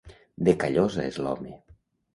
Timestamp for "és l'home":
1.13-1.57